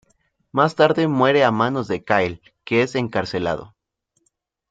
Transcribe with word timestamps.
Más 0.51 0.73
tarde 0.73 1.07
muere 1.07 1.43
a 1.43 1.51
manos 1.51 1.87
de 1.87 2.03
Kyle, 2.03 2.41
que 2.63 2.81
es 2.81 2.95
encarcelado. 2.95 3.75